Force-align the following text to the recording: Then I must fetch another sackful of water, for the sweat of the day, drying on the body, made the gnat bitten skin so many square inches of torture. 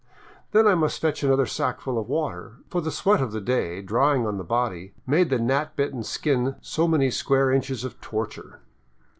Then 0.51 0.65
I 0.65 0.73
must 0.73 0.99
fetch 0.99 1.21
another 1.21 1.45
sackful 1.45 1.99
of 1.99 2.09
water, 2.09 2.53
for 2.71 2.81
the 2.81 2.89
sweat 2.89 3.21
of 3.21 3.31
the 3.33 3.39
day, 3.39 3.83
drying 3.83 4.25
on 4.25 4.39
the 4.39 4.43
body, 4.43 4.95
made 5.05 5.29
the 5.29 5.37
gnat 5.37 5.75
bitten 5.75 6.01
skin 6.01 6.55
so 6.59 6.87
many 6.87 7.11
square 7.11 7.51
inches 7.51 7.83
of 7.83 8.01
torture. 8.01 8.61